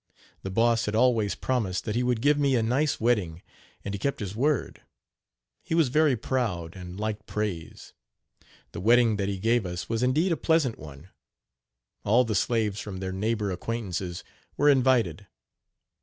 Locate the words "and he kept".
3.85-4.19